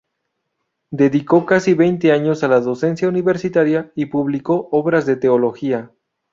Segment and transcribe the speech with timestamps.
[0.89, 5.91] Dedicó casi veinte años a la docencia universitaria y publicó obras de teología.